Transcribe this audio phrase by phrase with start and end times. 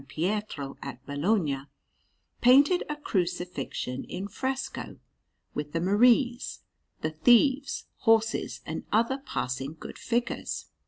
[0.07, 1.59] Pietro at Bologna,
[2.41, 4.97] painted a Crucifixion in fresco,
[5.53, 6.63] with the Maries,
[7.01, 10.69] the Thieves, horses, and other passing good figures.